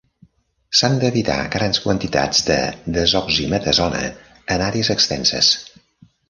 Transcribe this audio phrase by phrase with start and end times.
[0.77, 2.57] S'han d'evitar grans quantitats de
[2.97, 4.01] desoximetasona
[4.57, 5.53] en àrees extenses.